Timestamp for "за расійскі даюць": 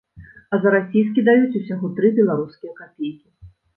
0.61-1.53